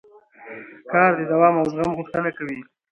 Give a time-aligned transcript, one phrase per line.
[0.91, 2.59] کار د دوام او زغم غوښتنه کوي